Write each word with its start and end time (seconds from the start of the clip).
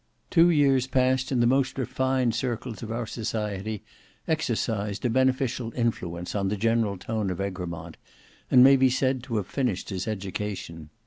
Two 0.31 0.49
years 0.49 0.87
passed 0.87 1.31
in 1.31 1.41
the 1.41 1.45
most 1.45 1.77
refined 1.77 2.33
circles 2.33 2.81
of 2.81 2.91
our 2.91 3.05
society 3.05 3.83
exercised 4.27 5.05
a 5.05 5.11
beneficial 5.11 5.71
influence 5.75 6.33
on 6.33 6.47
the 6.47 6.57
general 6.57 6.97
tone 6.97 7.29
of 7.29 7.39
Egremont, 7.39 7.97
and 8.49 8.63
may 8.63 8.77
be 8.77 8.89
said 8.89 9.21
to 9.21 9.35
have 9.37 9.45
finished 9.45 9.89
his 9.91 10.07
education. 10.07 10.89